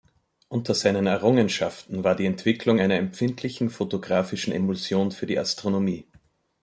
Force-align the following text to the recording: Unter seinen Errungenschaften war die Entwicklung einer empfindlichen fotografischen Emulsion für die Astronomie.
Unter 0.47 0.73
seinen 0.73 1.05
Errungenschaften 1.05 2.03
war 2.03 2.15
die 2.15 2.25
Entwicklung 2.25 2.79
einer 2.79 2.95
empfindlichen 2.95 3.69
fotografischen 3.69 4.51
Emulsion 4.51 5.11
für 5.11 5.27
die 5.27 5.37
Astronomie. 5.37 6.07